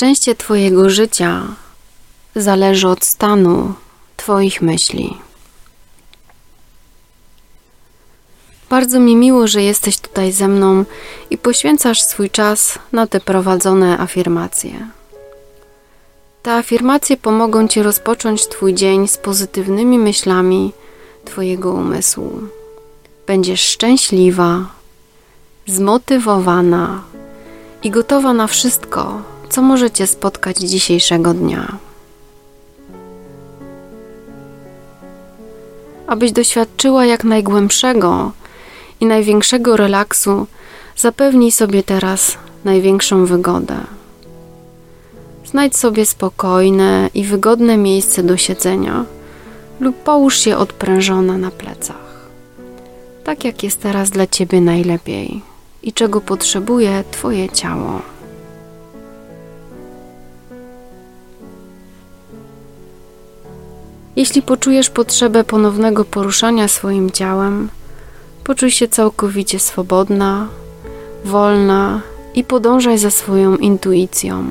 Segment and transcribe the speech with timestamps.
[0.00, 1.42] Szczęście Twojego życia
[2.36, 3.74] zależy od stanu
[4.16, 5.16] Twoich myśli.
[8.70, 10.84] Bardzo mi miło, że jesteś tutaj ze mną
[11.30, 14.88] i poświęcasz swój czas na te prowadzone afirmacje.
[16.42, 20.72] Te afirmacje pomogą Ci rozpocząć Twój dzień z pozytywnymi myślami
[21.24, 22.40] Twojego umysłu.
[23.26, 24.66] Będziesz szczęśliwa,
[25.66, 27.02] zmotywowana
[27.82, 31.78] i gotowa na wszystko, co możecie spotkać dzisiejszego dnia.
[36.06, 38.32] Abyś doświadczyła jak najgłębszego
[39.00, 40.46] i największego relaksu,
[40.96, 43.76] zapewnij sobie teraz największą wygodę.
[45.44, 49.04] Znajdź sobie spokojne i wygodne miejsce do siedzenia
[49.80, 52.28] lub połóż się odprężona na plecach.
[53.24, 55.42] Tak jak jest teraz dla Ciebie najlepiej
[55.82, 58.02] i czego potrzebuje Twoje ciało.
[64.20, 67.68] Jeśli poczujesz potrzebę ponownego poruszania swoim ciałem,
[68.44, 70.48] poczuj się całkowicie swobodna,
[71.24, 72.00] wolna
[72.34, 74.44] i podążaj za swoją intuicją.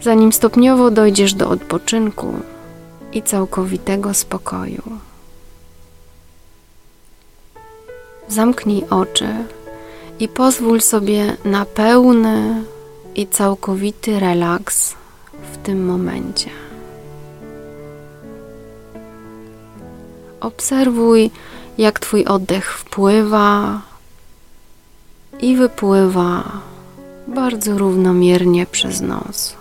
[0.00, 2.32] Zanim stopniowo dojdziesz do odpoczynku
[3.12, 4.82] i całkowitego spokoju.
[8.28, 9.28] Zamknij oczy
[10.20, 12.64] i pozwól sobie na pełny
[13.14, 14.94] i całkowity relaks
[15.52, 16.67] w tym momencie.
[20.40, 21.30] Obserwuj,
[21.78, 23.80] jak Twój oddech wpływa
[25.40, 26.44] i wypływa
[27.26, 29.56] bardzo równomiernie przez nos.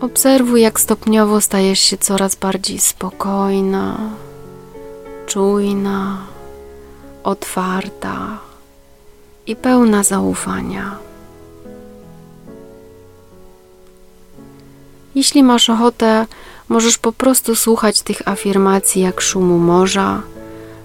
[0.00, 3.98] Obserwuj, jak stopniowo stajesz się coraz bardziej spokojna,
[5.26, 6.18] czujna,
[7.24, 8.38] otwarta
[9.46, 10.96] i pełna zaufania.
[15.14, 16.26] Jeśli masz ochotę,
[16.68, 20.22] możesz po prostu słuchać tych afirmacji jak szumu morza,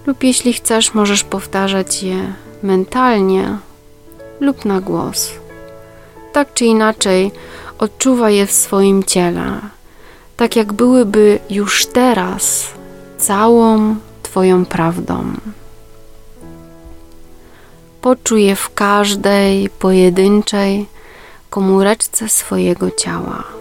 [0.06, 2.32] lub jeśli chcesz, możesz powtarzać je
[2.62, 3.58] mentalnie
[4.40, 5.30] lub na głos.
[6.32, 7.30] Tak czy inaczej,
[7.78, 9.60] odczuwa je w swoim ciele,
[10.36, 12.66] tak jak byłyby już teraz
[13.18, 15.24] całą Twoją prawdą.
[18.00, 20.86] Poczuj je w każdej pojedynczej
[21.50, 23.59] komóreczce swojego ciała.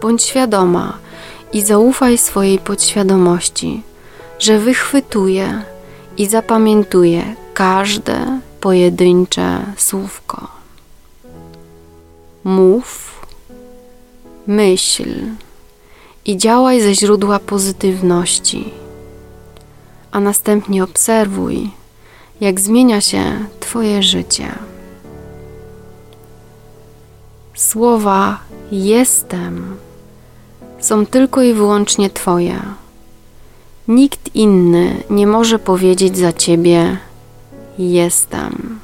[0.00, 0.98] Bądź świadoma
[1.52, 3.82] i zaufaj swojej podświadomości,
[4.38, 5.62] że wychwytuje
[6.16, 10.48] i zapamiętuje każde pojedyncze słówko.
[12.44, 13.20] Mów,
[14.46, 15.10] myśl
[16.24, 18.72] i działaj ze źródła pozytywności,
[20.10, 21.70] a następnie obserwuj,
[22.40, 23.22] jak zmienia się
[23.60, 24.48] Twoje życie.
[27.54, 28.38] Słowa
[28.72, 29.76] jestem
[30.80, 32.62] są tylko i wyłącznie Twoje.
[33.88, 36.96] Nikt inny nie może powiedzieć za Ciebie
[37.78, 38.80] jestem.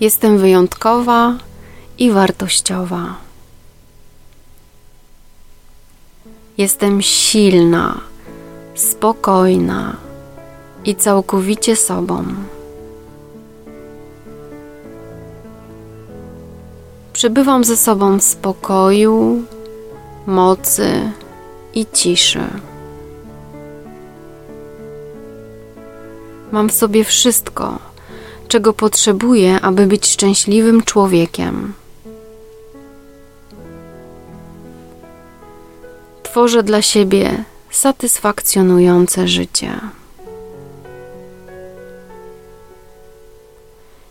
[0.00, 1.38] Jestem wyjątkowa
[1.98, 3.16] i wartościowa.
[6.58, 8.00] Jestem silna,
[8.74, 9.96] spokojna
[10.84, 12.24] i całkowicie sobą.
[17.18, 19.42] Przybywam ze sobą w spokoju,
[20.26, 21.10] mocy
[21.74, 22.44] i ciszy.
[26.52, 27.78] Mam w sobie wszystko,
[28.48, 31.74] czego potrzebuję, aby być szczęśliwym człowiekiem.
[36.22, 39.80] Tworzę dla siebie satysfakcjonujące życie.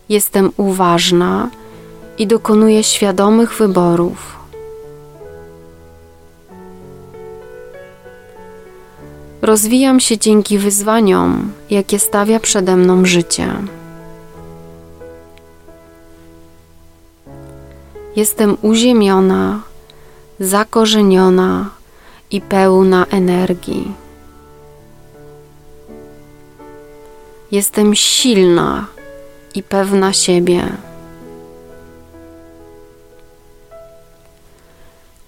[0.08, 1.50] Jestem uważna
[2.18, 4.38] i dokonuję świadomych wyborów.
[9.42, 13.48] Rozwijam się dzięki wyzwaniom, jakie stawia przede mną życie.
[18.16, 19.60] Jestem uziemiona,
[20.40, 21.70] zakorzeniona
[22.30, 23.94] i pełna energii.
[27.50, 28.86] Jestem silna
[29.54, 30.87] i pewna siebie.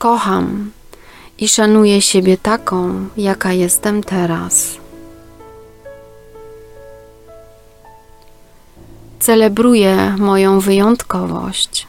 [0.01, 0.71] Kocham
[1.39, 4.77] i szanuję siebie taką, jaka jestem teraz.
[9.19, 11.87] Celebruję moją wyjątkowość.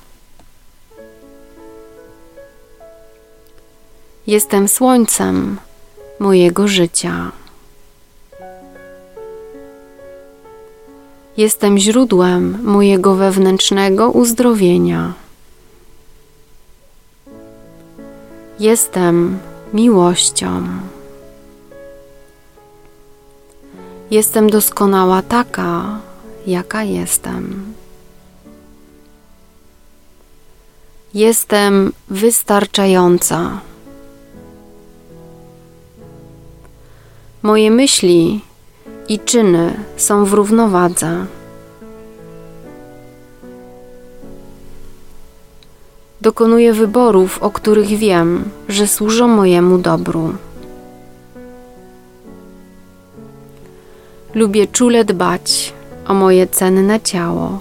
[4.28, 5.60] Jestem słońcem
[6.20, 7.32] mojego życia.
[11.38, 15.21] Jestem źródłem mojego wewnętrznego uzdrowienia.
[18.62, 19.40] Jestem
[19.74, 20.64] miłością.
[24.12, 26.00] Jestem doskonała taka,
[26.48, 27.74] jaka jestem.
[31.14, 33.60] Jestem wystarczająca.
[37.42, 38.42] Moje myśli
[39.10, 41.26] i czyny są w równowadze.
[46.22, 50.34] Dokonuję wyborów, o których wiem, że służą mojemu dobru.
[54.36, 55.74] Lubię czule dbać
[56.08, 57.60] o moje cenne ciało.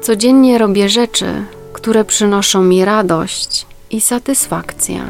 [0.00, 5.02] Codziennie robię rzeczy, które przynoszą mi radość i satysfakcję.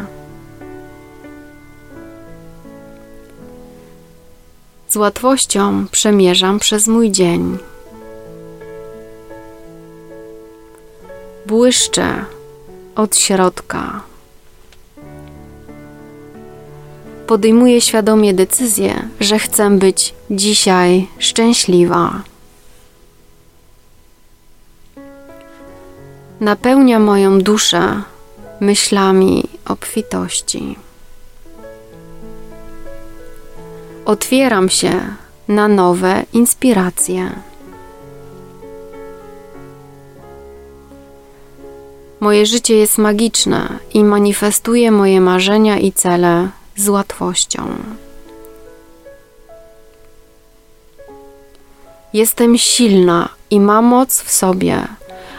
[4.88, 7.58] Z łatwością przemierzam przez mój dzień.
[11.48, 12.24] Błyszczę
[12.96, 14.00] od środka.
[17.26, 22.22] Podejmuję świadomie decyzję, że chcę być dzisiaj szczęśliwa.
[26.40, 28.02] Napełnia moją duszę
[28.60, 30.76] myślami obfitości.
[34.04, 35.00] Otwieram się
[35.48, 37.47] na nowe inspiracje.
[42.20, 47.62] Moje życie jest magiczne i manifestuje moje marzenia i cele z łatwością.
[52.12, 54.88] Jestem silna i mam moc w sobie,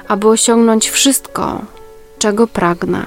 [0.07, 1.61] aby osiągnąć wszystko,
[2.19, 3.05] czego pragnę.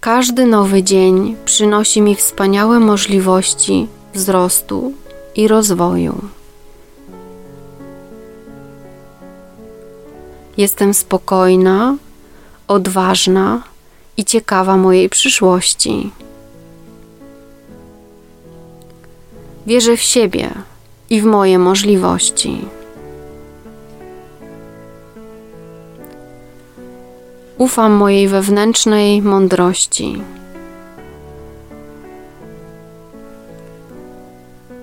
[0.00, 4.92] Każdy nowy dzień przynosi mi wspaniałe możliwości wzrostu
[5.34, 6.43] i rozwoju.
[10.56, 11.96] Jestem spokojna,
[12.68, 13.62] odważna
[14.16, 16.10] i ciekawa mojej przyszłości.
[19.66, 20.50] Wierzę w siebie
[21.10, 22.64] i w moje możliwości.
[27.58, 30.22] Ufam mojej wewnętrznej mądrości.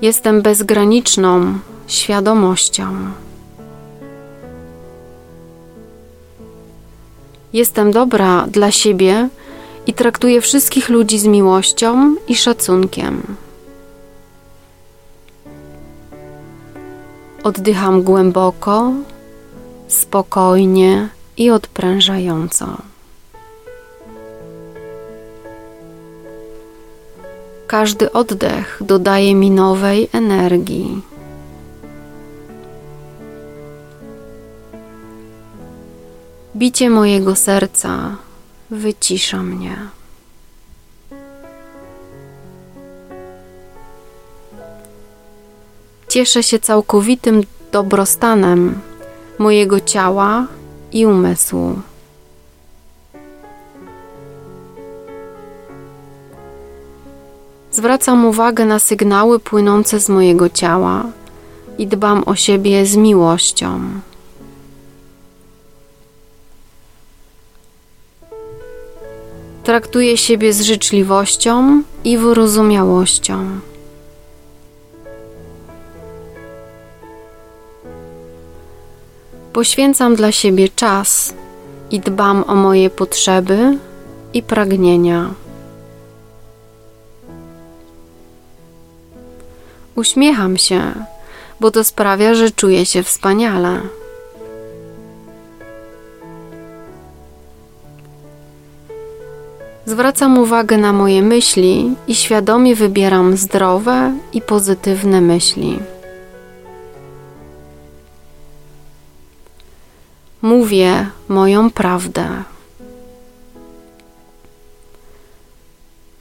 [0.01, 3.11] Jestem bezgraniczną świadomością.
[7.53, 9.29] Jestem dobra dla siebie
[9.87, 13.35] i traktuję wszystkich ludzi z miłością i szacunkiem.
[17.43, 18.91] Oddycham głęboko,
[19.87, 22.77] spokojnie i odprężająco.
[27.67, 31.10] Każdy oddech dodaje mi nowej energii.
[36.61, 38.17] Bicie mojego serca
[38.69, 39.77] wycisza mnie.
[46.07, 48.79] Cieszę się całkowitym dobrostanem
[49.39, 50.47] mojego ciała
[50.91, 51.79] i umysłu.
[57.71, 61.05] Zwracam uwagę na sygnały płynące z mojego ciała
[61.77, 63.79] i dbam o siebie z miłością.
[69.63, 73.59] Traktuję siebie z życzliwością i wyrozumiałością.
[79.53, 81.33] Poświęcam dla siebie czas
[81.91, 83.77] i dbam o moje potrzeby
[84.33, 85.33] i pragnienia.
[89.95, 90.81] Uśmiecham się,
[91.59, 93.81] bo to sprawia, że czuję się wspaniale.
[99.91, 105.79] Zwracam uwagę na moje myśli i świadomie wybieram zdrowe i pozytywne myśli.
[110.41, 112.43] Mówię moją prawdę.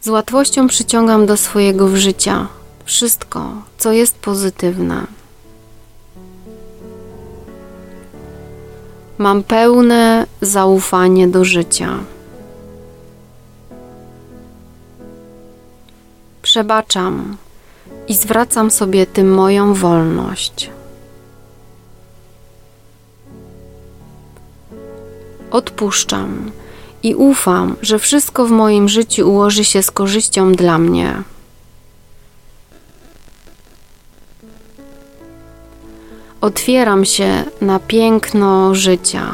[0.01, 2.49] Z łatwością przyciągam do swojego życia
[2.85, 5.07] wszystko, co jest pozytywne.
[9.19, 11.99] Mam pełne zaufanie do życia.
[16.51, 17.37] Przebaczam
[18.09, 20.71] i zwracam sobie tym moją wolność.
[25.51, 26.51] Odpuszczam
[27.03, 31.23] i ufam, że wszystko w moim życiu ułoży się z korzyścią dla mnie.
[36.41, 39.33] Otwieram się na piękno życia.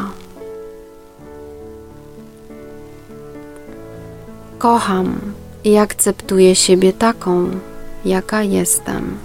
[4.58, 7.50] Kocham i akceptuję siebie taką,
[8.04, 9.18] jaka jestem.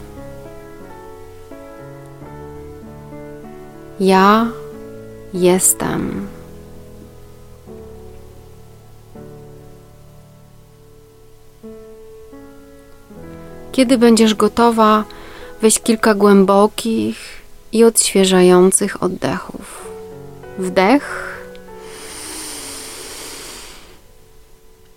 [4.00, 4.48] Ja
[5.34, 6.28] jestem.
[13.72, 15.04] Kiedy będziesz gotowa,
[15.62, 17.18] weź kilka głębokich
[17.72, 19.86] i odświeżających oddechów.
[20.60, 21.31] Wdech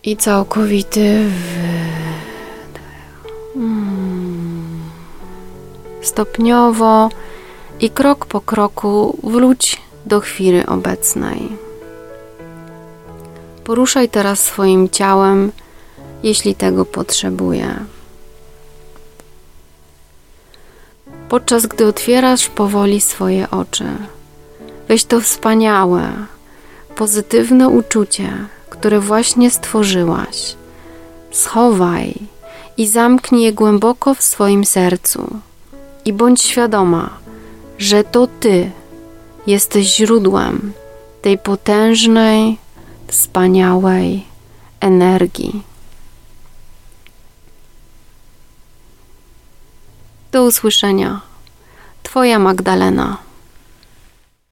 [0.05, 2.83] i całkowity wydech.
[3.55, 4.81] Hmm.
[6.03, 7.09] Stopniowo
[7.81, 11.49] i krok po kroku wróć do chwili obecnej.
[13.65, 15.53] Poruszaj teraz swoim ciałem,
[16.23, 17.75] jeśli tego potrzebuje.
[21.29, 23.85] Podczas gdy otwierasz powoli swoje oczy,
[24.89, 26.13] weź to wspaniałe,
[26.97, 30.57] pozytywne uczucie, które właśnie stworzyłaś.
[31.31, 32.15] Schowaj
[32.77, 35.39] i zamknij je głęboko w swoim sercu
[36.05, 37.11] i bądź świadoma,
[37.79, 38.71] że to Ty
[39.47, 40.73] jesteś źródłem
[41.23, 42.59] tej potężnej,
[43.07, 44.27] wspaniałej
[44.81, 45.63] energii.
[50.33, 51.21] Do usłyszenia.
[52.03, 53.24] Twoja Magdalena.